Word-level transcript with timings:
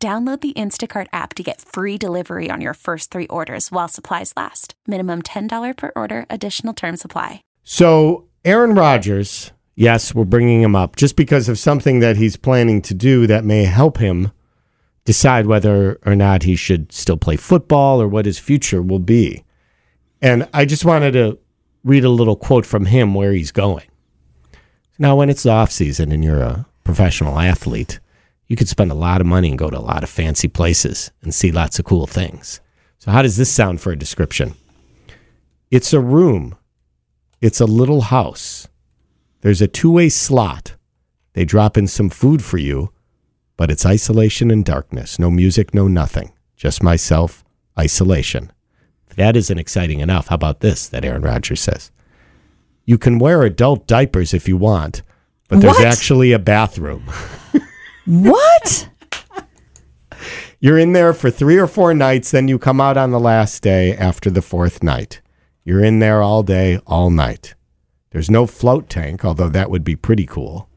Download 0.00 0.40
the 0.40 0.52
Instacart 0.52 1.08
app 1.12 1.34
to 1.34 1.42
get 1.42 1.60
free 1.60 1.98
delivery 1.98 2.50
on 2.52 2.60
your 2.60 2.74
first 2.74 3.10
three 3.10 3.26
orders 3.26 3.72
while 3.72 3.88
supplies 3.88 4.32
last. 4.36 4.74
Minimum 4.86 5.22
$10 5.22 5.76
per 5.76 5.90
order, 5.96 6.24
additional 6.30 6.72
term 6.72 6.96
supply. 6.96 7.42
So, 7.64 8.28
Aaron 8.44 8.76
Rodgers, 8.76 9.50
yes, 9.74 10.14
we're 10.14 10.24
bringing 10.24 10.62
him 10.62 10.76
up 10.76 10.94
just 10.94 11.16
because 11.16 11.48
of 11.48 11.58
something 11.58 11.98
that 11.98 12.16
he's 12.16 12.36
planning 12.36 12.80
to 12.82 12.94
do 12.94 13.26
that 13.26 13.44
may 13.44 13.64
help 13.64 13.98
him 13.98 14.30
decide 15.04 15.46
whether 15.46 15.98
or 16.06 16.14
not 16.14 16.44
he 16.44 16.54
should 16.54 16.92
still 16.92 17.16
play 17.16 17.34
football 17.34 18.00
or 18.00 18.06
what 18.06 18.24
his 18.24 18.38
future 18.38 18.80
will 18.80 19.00
be. 19.00 19.42
And 20.22 20.48
I 20.54 20.64
just 20.64 20.84
wanted 20.84 21.12
to 21.12 21.40
read 21.82 22.04
a 22.04 22.08
little 22.08 22.36
quote 22.36 22.66
from 22.66 22.86
him 22.86 23.14
where 23.14 23.32
he's 23.32 23.50
going. 23.50 23.88
Now, 24.96 25.16
when 25.16 25.28
it's 25.28 25.44
off 25.44 25.72
season 25.72 26.12
and 26.12 26.22
you're 26.24 26.42
a 26.42 26.66
professional 26.84 27.40
athlete, 27.40 27.98
you 28.48 28.56
could 28.56 28.68
spend 28.68 28.90
a 28.90 28.94
lot 28.94 29.20
of 29.20 29.26
money 29.26 29.48
and 29.50 29.58
go 29.58 29.70
to 29.70 29.78
a 29.78 29.80
lot 29.80 30.02
of 30.02 30.10
fancy 30.10 30.48
places 30.48 31.10
and 31.22 31.34
see 31.34 31.52
lots 31.52 31.78
of 31.78 31.84
cool 31.84 32.06
things. 32.06 32.60
So, 32.98 33.10
how 33.12 33.22
does 33.22 33.36
this 33.36 33.50
sound 33.50 33.80
for 33.80 33.92
a 33.92 33.96
description? 33.98 34.54
It's 35.70 35.92
a 35.92 36.00
room, 36.00 36.56
it's 37.40 37.60
a 37.60 37.66
little 37.66 38.02
house. 38.02 38.66
There's 39.42 39.60
a 39.62 39.68
two 39.68 39.92
way 39.92 40.08
slot. 40.08 40.74
They 41.34 41.44
drop 41.44 41.76
in 41.76 41.86
some 41.86 42.08
food 42.08 42.42
for 42.42 42.58
you, 42.58 42.92
but 43.56 43.70
it's 43.70 43.86
isolation 43.86 44.50
and 44.50 44.64
darkness. 44.64 45.18
No 45.18 45.30
music, 45.30 45.72
no 45.74 45.86
nothing. 45.86 46.32
Just 46.56 46.82
myself, 46.82 47.44
isolation. 47.78 48.50
That 49.16 49.36
isn't 49.36 49.58
exciting 49.58 50.00
enough. 50.00 50.28
How 50.28 50.34
about 50.36 50.60
this 50.60 50.88
that 50.88 51.04
Aaron 51.04 51.22
Rodgers 51.22 51.60
says? 51.60 51.92
You 52.84 52.98
can 52.98 53.18
wear 53.18 53.42
adult 53.42 53.86
diapers 53.86 54.32
if 54.34 54.48
you 54.48 54.56
want, 54.56 55.02
but 55.48 55.60
there's 55.60 55.76
What? 55.76 55.86
actually 55.86 56.32
a 56.32 56.38
bathroom. 56.38 57.04
What? 58.08 58.88
You're 60.60 60.78
in 60.78 60.94
there 60.94 61.12
for 61.12 61.30
three 61.30 61.58
or 61.58 61.66
four 61.66 61.92
nights, 61.92 62.30
then 62.30 62.48
you 62.48 62.58
come 62.58 62.80
out 62.80 62.96
on 62.96 63.10
the 63.10 63.20
last 63.20 63.62
day 63.62 63.94
after 63.94 64.30
the 64.30 64.40
fourth 64.40 64.82
night. 64.82 65.20
You're 65.62 65.84
in 65.84 65.98
there 65.98 66.22
all 66.22 66.42
day, 66.42 66.80
all 66.86 67.10
night. 67.10 67.54
There's 68.10 68.30
no 68.30 68.46
float 68.46 68.88
tank, 68.88 69.26
although 69.26 69.50
that 69.50 69.70
would 69.70 69.84
be 69.84 69.94
pretty 69.94 70.24
cool. 70.24 70.70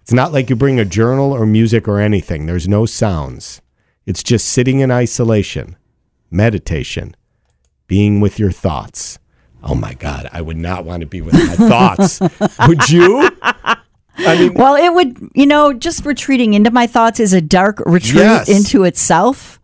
It's 0.00 0.12
not 0.12 0.32
like 0.32 0.48
you 0.48 0.56
bring 0.56 0.80
a 0.80 0.86
journal 0.86 1.32
or 1.32 1.44
music 1.44 1.86
or 1.86 2.00
anything. 2.00 2.46
There's 2.46 2.66
no 2.66 2.86
sounds. 2.86 3.60
It's 4.06 4.22
just 4.22 4.48
sitting 4.48 4.80
in 4.80 4.90
isolation, 4.90 5.76
meditation, 6.30 7.14
being 7.86 8.20
with 8.20 8.38
your 8.38 8.52
thoughts. 8.52 9.18
Oh 9.62 9.74
my 9.74 9.92
God, 9.92 10.30
I 10.32 10.40
would 10.40 10.56
not 10.56 10.86
want 10.86 11.02
to 11.02 11.06
be 11.06 11.20
with 11.20 11.34
my 11.34 11.56
thoughts. 11.68 12.20
Would 12.66 12.88
you? 12.88 13.30
I 14.18 14.38
mean, 14.38 14.54
Well, 14.54 14.74
it 14.74 14.92
would, 14.92 15.30
you 15.34 15.46
know, 15.46 15.72
just 15.72 16.04
retreating 16.04 16.54
into 16.54 16.70
my 16.70 16.86
thoughts 16.86 17.20
is 17.20 17.32
a 17.32 17.40
dark 17.40 17.80
retreat 17.86 18.16
Yes. 18.24 18.48
into 18.48 18.84
itself. 18.84 19.60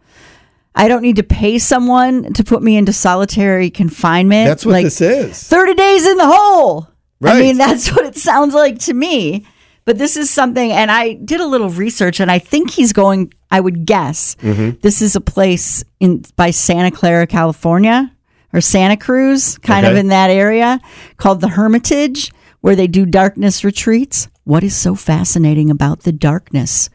I 0.76 0.88
don't 0.88 1.02
need 1.02 1.16
to 1.16 1.22
pay 1.22 1.58
someone 1.58 2.32
to 2.32 2.42
put 2.44 2.62
me 2.62 2.76
into 2.76 2.92
solitary 2.92 3.70
confinement. 3.70 4.48
that's 4.48 4.66
what 4.66 4.72
like 4.72 4.84
this 4.86 5.00
is. 5.00 5.42
30 5.42 5.74
days 5.74 6.06
in 6.06 6.16
the 6.16 6.26
hole. 6.26 6.88
I 7.22 7.40
mean, 7.40 7.56
that's 7.58 7.90
what 7.92 8.04
it 8.04 8.16
sounds 8.16 8.54
like 8.54 8.78
to 8.80 8.94
me. 8.94 9.46
But 9.86 9.98
this 9.98 10.16
is 10.16 10.30
something, 10.30 10.72
and 10.72 10.90
I 10.90 11.12
did 11.14 11.40
a 11.40 11.46
little 11.46 11.68
research, 11.68 12.18
and 12.18 12.30
I 12.30 12.38
think 12.38 12.70
he's 12.70 12.92
going. 12.92 13.32
I 13.50 13.60
would 13.60 13.84
guess 13.86 14.34
Mm-hmm. 14.42 14.78
this 14.80 15.00
is 15.02 15.14
a 15.14 15.20
place 15.20 15.84
in 16.00 16.24
by 16.36 16.50
Santa 16.50 16.90
Clara, 16.90 17.26
California, 17.26 18.10
or 18.52 18.60
Santa 18.62 18.96
Cruz, 18.96 19.58
kind 19.58 19.86
of 19.86 19.94
in 19.96 20.08
that 20.08 20.30
area, 20.30 20.80
called 21.18 21.40
the 21.42 21.48
Hermitage, 21.48 22.32
where 22.64 22.74
they 22.74 22.86
do 22.86 23.04
darkness 23.04 23.62
retreats. 23.62 24.26
What 24.44 24.64
is 24.64 24.74
so 24.74 24.94
fascinating 24.94 25.68
about 25.68 26.04
the 26.04 26.12
darkness? 26.12 26.88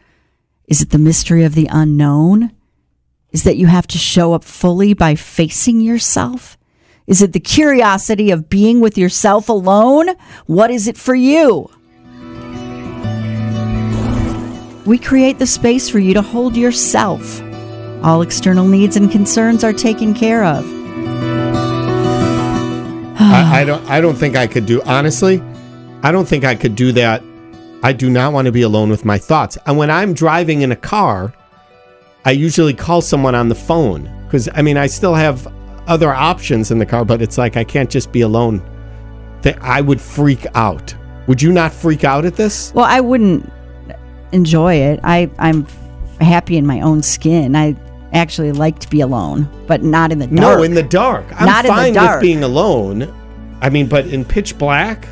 Is 0.68 0.82
it 0.82 0.90
the 0.90 0.98
mystery 0.98 1.44
of 1.44 1.54
the 1.54 1.68
unknown? 1.70 2.54
Is 3.32 3.44
that 3.44 3.58
you 3.58 3.68
have 3.68 3.86
to 3.90 4.00
show 4.00 4.34
up 4.34 4.44
fully 4.44 4.96
by 4.96 5.14
facing 5.14 5.80
yourself? 5.80 6.58
Is 7.06 7.22
it 7.22 7.34
the 7.34 7.40
curiosity 7.40 8.32
of 8.32 8.50
being 8.50 8.80
with 8.80 8.98
yourself 8.98 9.48
alone? 9.48 10.08
What 10.48 10.72
is 10.72 10.88
it 10.88 10.98
for 10.98 11.14
you? 11.14 11.70
We 14.88 14.98
create 14.98 15.38
the 15.38 15.46
space 15.46 15.88
for 15.88 16.00
you 16.00 16.16
to 16.16 16.24
hold 16.24 16.58
yourself. 16.58 17.44
All 18.04 18.24
external 18.24 18.68
needs 18.68 18.96
and 18.96 19.12
concerns 19.12 19.64
are 19.64 19.74
taken 19.74 20.16
care 20.16 20.44
of. 20.44 20.66
I, 23.22 23.62
I 23.62 23.66
don't. 23.66 23.88
I 23.88 24.02
don't 24.02 24.16
think 24.16 24.36
I 24.36 24.48
could 24.48 24.66
do. 24.66 24.82
Honestly, 24.84 25.44
I 26.04 26.12
don't 26.12 26.28
think 26.28 26.44
I 26.46 26.56
could 26.56 26.76
do 26.76 26.92
that. 26.94 27.22
I 27.84 27.94
do 27.94 28.10
not 28.10 28.34
want 28.34 28.46
to 28.46 28.52
be 28.52 28.62
alone 28.62 28.90
with 28.90 29.06
my 29.06 29.18
thoughts. 29.18 29.58
And 29.66 29.78
when 29.78 29.90
I'm 29.90 30.14
driving 30.14 30.62
in 30.62 30.72
a 30.72 30.76
car, 30.76 31.34
I 32.26 32.32
usually 32.32 32.74
call 32.74 33.02
someone 33.02 33.36
on 33.36 33.50
the 33.50 33.56
phone 33.56 34.10
because 34.26 34.50
I 34.54 34.62
mean 34.62 34.78
I 34.78 34.88
still 34.88 35.16
have 35.16 35.48
other 35.88 36.14
options 36.14 36.72
in 36.72 36.78
the 36.80 36.86
car, 36.86 37.04
but 37.06 37.22
it's 37.22 37.38
like 37.38 37.58
I 37.58 37.64
can't 37.64 37.90
just 37.90 38.12
be 38.12 38.22
alone. 38.22 38.62
That 39.42 39.58
I 39.62 39.80
would 39.80 40.02
freak 40.02 40.46
out. 40.54 40.94
Would 41.28 41.42
you 41.42 41.52
not 41.54 41.72
freak 41.72 42.04
out 42.04 42.26
at 42.26 42.36
this? 42.36 42.74
Well, 42.74 42.86
I 42.86 43.00
wouldn't 43.00 43.50
enjoy 44.34 44.76
it. 44.76 45.00
I, 45.04 45.30
I'm 45.40 45.66
happy 46.20 46.58
in 46.58 46.66
my 46.66 46.82
own 46.82 47.02
skin. 47.02 47.56
I 47.56 47.76
actually 48.12 48.52
like 48.52 48.80
to 48.80 48.90
be 48.90 49.00
alone, 49.02 49.48
but 49.68 49.82
not 49.82 50.12
in 50.12 50.20
the 50.20 50.28
dark. 50.28 50.40
No, 50.40 50.64
in 50.64 50.74
the 50.74 50.84
dark. 50.84 51.26
I'm 51.40 51.46
Not 51.46 51.64
in 51.66 51.70
the 51.72 51.76
fine 51.76 51.94
dark. 51.94 52.16
with 52.18 52.22
being 52.22 52.44
alone. 52.44 53.14
I 53.62 53.70
mean, 53.70 53.88
but 53.88 54.08
in 54.08 54.26
pitch 54.26 54.58
black. 54.58 55.08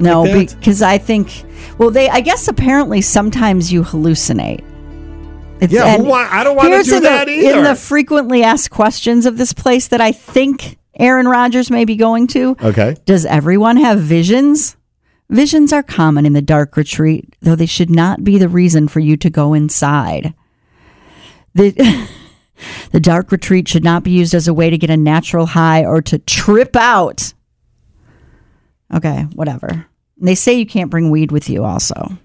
No, 0.00 0.22
like 0.22 0.50
because 0.58 0.82
I 0.82 0.98
think, 0.98 1.44
well, 1.78 1.90
they, 1.90 2.08
I 2.08 2.20
guess 2.20 2.48
apparently 2.48 3.00
sometimes 3.00 3.72
you 3.72 3.82
hallucinate. 3.82 4.64
It's, 5.60 5.72
Yeah, 5.72 5.96
who 5.96 6.04
and 6.04 6.12
I 6.12 6.44
don't 6.44 6.54
wanna 6.56 6.68
here's 6.70 6.86
do 6.86 6.96
in 6.98 7.02
the- 7.02 7.08
that 7.08 7.28
In 7.28 7.64
the 7.64 7.74
frequently 7.74 8.42
asked 8.44 8.70
questions 8.70 9.26
of 9.26 9.36
this 9.38 9.52
place 9.52 9.88
that 9.88 10.00
I 10.00 10.12
think 10.12 10.78
Aaron 10.98 11.26
Rodgers 11.26 11.70
may 11.70 11.84
be 11.84 11.96
going 11.96 12.26
to, 12.28 12.56
Okay. 12.62 12.96
does 13.06 13.24
everyone 13.26 13.76
have 13.76 13.98
visions? 14.00 14.76
Visions 15.30 15.72
are 15.72 15.82
common 15.82 16.24
in 16.26 16.32
the 16.32 16.40
dark 16.42 16.76
retreat, 16.76 17.34
though 17.42 17.54
they 17.56 17.66
should 17.66 17.90
not 17.90 18.24
be 18.24 18.38
the 18.38 18.48
reason 18.48 18.88
for 18.88 19.00
you 19.00 19.16
to 19.18 19.28
go 19.30 19.52
inside. 19.52 20.32
The, 21.54 21.72
the 22.92 23.00
dark 23.00 23.30
retreat 23.32 23.68
should 23.68 23.84
not 23.84 24.02
be 24.04 24.10
used 24.12 24.34
as 24.34 24.48
a 24.48 24.54
way 24.54 24.70
to 24.70 24.78
get 24.78 24.90
a 24.90 24.96
natural 24.96 25.46
high 25.46 25.84
or 25.84 26.00
to 26.02 26.18
trip 26.18 26.76
out. 26.76 27.32
Okay, 28.94 29.22
whatever. 29.34 29.86
They 30.16 30.34
say 30.34 30.54
you 30.54 30.66
can't 30.66 30.90
bring 30.90 31.10
weed 31.10 31.30
with 31.30 31.48
you, 31.50 31.64
also. 31.64 32.18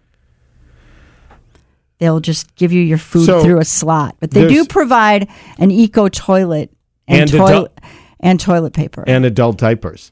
They'll 2.00 2.20
just 2.20 2.56
give 2.56 2.72
you 2.72 2.82
your 2.82 2.98
food 2.98 3.26
So, 3.26 3.44
through 3.44 3.60
a 3.60 3.66
slot, 3.66 4.16
but 4.20 4.32
they 4.32 4.42
do 4.48 4.56
there's- 4.56 4.68
provide 4.68 5.30
an 5.58 5.72
eco 5.72 6.10
toilet 6.10 6.72
and, 7.08 7.22
And 7.22 7.32
toilet 7.32 7.72
and 8.20 8.40
toilet 8.40 8.74
paper. 8.74 9.04
and 9.08 9.26
adult 9.26 9.58
diapers. 9.58 10.12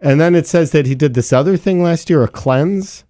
And 0.00 0.20
then 0.20 0.34
it 0.34 0.46
says 0.46 0.70
that 0.72 0.86
he 0.86 0.94
did 0.94 1.14
this 1.14 1.32
other 1.32 1.56
thing 1.56 1.82
last 1.82 2.08
year, 2.10 2.22
a 2.22 2.28
cleanse, 2.28 3.04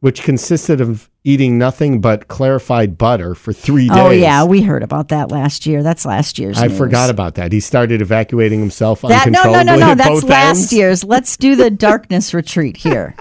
which 0.00 0.22
consisted 0.22 0.80
of 0.80 1.10
eating 1.24 1.58
nothing 1.58 2.00
but 2.00 2.28
clarified 2.28 2.96
butter 2.96 3.34
for 3.34 3.52
three 3.52 3.88
days. 3.88 3.98
Oh 3.98 4.10
yeah, 4.10 4.44
we 4.44 4.62
heard 4.62 4.82
about 4.82 5.08
that 5.08 5.30
last 5.30 5.66
year. 5.66 5.82
That's 5.82 6.04
last 6.06 6.38
year's. 6.38 6.58
I 6.58 6.66
news. 6.66 6.78
forgot 6.78 7.10
about 7.10 7.34
that. 7.34 7.52
He 7.52 7.60
started 7.60 8.00
evacuating 8.00 8.60
himself 8.60 9.02
that. 9.02 9.30
No, 9.30 9.44
no, 9.44 9.62
no, 9.62 9.76
no. 9.76 9.94
That's 9.94 10.22
last 10.24 10.58
ends. 10.58 10.72
year's. 10.72 11.04
Let's 11.04 11.36
do 11.36 11.54
the 11.54 11.70
darkness 11.70 12.32
retreat 12.32 12.78
here. 12.78 13.14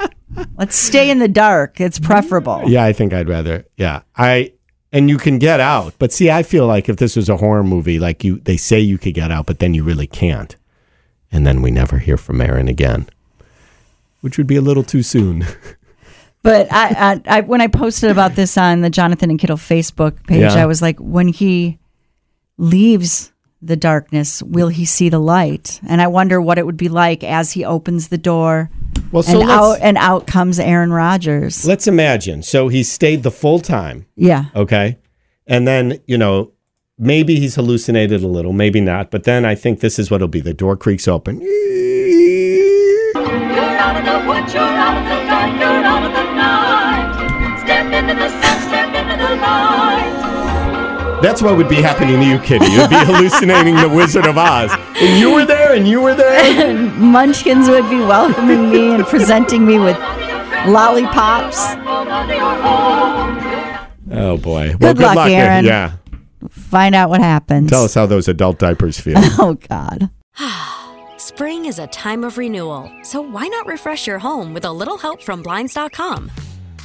Let's 0.57 0.75
stay 0.75 1.09
in 1.09 1.19
the 1.19 1.27
dark. 1.27 1.81
It's 1.81 1.99
preferable. 1.99 2.63
Yeah, 2.67 2.83
I 2.83 2.93
think 2.93 3.13
I'd 3.13 3.27
rather. 3.27 3.65
Yeah, 3.75 4.01
I 4.15 4.53
and 4.91 5.09
you 5.09 5.17
can 5.17 5.37
get 5.37 5.59
out, 5.59 5.93
but 5.99 6.11
see, 6.13 6.31
I 6.31 6.43
feel 6.43 6.65
like 6.65 6.89
if 6.89 6.97
this 6.97 7.15
was 7.15 7.29
a 7.29 7.37
horror 7.37 7.63
movie, 7.63 7.99
like 7.99 8.23
you, 8.23 8.39
they 8.39 8.57
say 8.57 8.79
you 8.79 8.97
could 8.97 9.13
get 9.13 9.31
out, 9.31 9.45
but 9.45 9.59
then 9.59 9.73
you 9.73 9.83
really 9.83 10.07
can't, 10.07 10.55
and 11.31 11.45
then 11.45 11.61
we 11.61 11.71
never 11.71 11.99
hear 11.99 12.17
from 12.17 12.41
Aaron 12.41 12.67
again, 12.67 13.07
which 14.21 14.37
would 14.37 14.47
be 14.47 14.55
a 14.55 14.61
little 14.61 14.83
too 14.83 15.03
soon. 15.03 15.45
But 16.41 16.71
I, 16.71 16.87
I, 17.27 17.37
I, 17.37 17.41
when 17.41 17.59
I 17.61 17.67
posted 17.67 18.11
about 18.11 18.35
this 18.35 18.57
on 18.57 18.81
the 18.81 18.89
Jonathan 18.89 19.29
and 19.29 19.37
Kittle 19.39 19.57
Facebook 19.57 20.25
page, 20.25 20.41
Yeah. 20.41 20.55
I 20.55 20.65
was 20.65 20.81
like, 20.81 20.97
when 20.99 21.27
he 21.27 21.79
leaves 22.57 23.31
the 23.61 23.75
darkness, 23.75 24.41
will 24.43 24.69
he 24.69 24.85
see 24.85 25.09
the 25.09 25.19
light? 25.19 25.81
And 25.87 26.01
I 26.01 26.07
wonder 26.07 26.39
what 26.41 26.57
it 26.57 26.65
would 26.65 26.77
be 26.77 26.87
like 26.89 27.23
as 27.25 27.51
he 27.51 27.65
opens 27.65 28.07
the 28.07 28.17
door 28.17 28.69
Well, 29.11 29.23
so 29.23 29.41
and 29.41 29.49
out 29.49 29.79
and 29.81 29.97
out 29.97 30.27
comes 30.27 30.59
Aaron 30.59 30.93
Rodgers. 30.93 31.65
let's 31.65 31.87
imagine. 31.87 32.41
So 32.41 32.69
he 32.69 32.83
stayed 32.83 33.23
the 33.23 33.31
full 33.31 33.59
time. 33.59 34.05
Yeah. 34.15 34.45
Okay. 34.55 34.97
And 35.45 35.67
then, 35.67 35.99
you 36.05 36.17
know, 36.17 36.53
maybe 36.97 37.37
he's 37.37 37.55
hallucinated 37.55 38.23
a 38.23 38.27
little, 38.27 38.53
maybe 38.53 38.79
not. 38.79 39.11
But 39.11 39.25
then 39.25 39.43
I 39.43 39.55
think 39.55 39.81
this 39.81 39.99
is 39.99 40.09
what 40.09 40.17
it'll 40.17 40.29
be. 40.29 40.39
The 40.41 40.53
door 40.53 40.77
creaks 40.77 41.05
open. 41.07 41.41
That's 51.21 51.41
what 51.41 51.57
would 51.57 51.67
be 51.69 51.81
happening 51.81 52.19
to 52.19 52.25
you, 52.25 52.39
Kitty. 52.39 52.65
You'd 52.65 52.89
be 52.89 52.95
hallucinating 52.99 53.75
the 53.75 53.89
Wizard 53.89 54.25
of 54.25 54.37
Oz. 54.37 54.71
And 54.97 55.19
you 55.19 55.33
were 55.33 55.45
there, 55.45 55.73
and 55.73 55.87
you 55.87 56.01
were 56.01 56.15
there. 56.15 56.39
And 56.65 56.93
munchkins 57.11 57.67
would 57.67 57.89
be 57.89 57.99
welcoming 57.99 58.69
me 58.69 58.93
and 58.95 59.05
presenting 59.05 59.65
me 59.65 59.79
with 59.79 59.97
lollipops. 60.67 61.73
Hold 61.75 62.07
on 62.07 62.27
to 62.27 62.35
your 62.35 62.55
home. 62.61 63.87
Oh 64.11 64.37
boy. 64.37 64.75
Good 64.79 64.97
luck, 64.97 65.29
Aaron. 65.29 65.65
Yeah. 65.65 65.93
Find 66.49 66.95
out 66.95 67.09
what 67.09 67.19
happens. 67.21 67.69
Tell 67.69 67.83
us 67.83 67.93
how 67.93 68.05
those 68.05 68.27
adult 68.27 68.59
diapers 68.59 68.99
feel. 68.99 69.17
Oh 69.39 69.57
God. 69.67 70.09
Spring 71.17 71.65
is 71.65 71.79
a 71.79 71.87
time 71.87 72.23
of 72.23 72.37
renewal, 72.37 72.91
so 73.03 73.21
why 73.21 73.47
not 73.47 73.67
refresh 73.67 74.07
your 74.07 74.19
home 74.19 74.53
with 74.53 74.65
a 74.65 74.71
little 74.71 74.97
help 74.97 75.21
from 75.21 75.41
Blinds.com? 75.43 76.31